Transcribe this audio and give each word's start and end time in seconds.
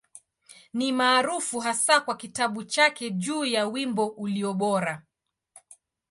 Ni 0.73 0.91
maarufu 0.91 1.59
hasa 1.59 2.01
kwa 2.01 2.15
kitabu 2.17 2.63
chake 2.63 3.09
juu 3.09 3.45
ya 3.45 3.67
Wimbo 3.67 4.07
Ulio 4.07 4.53
Bora. 4.53 5.01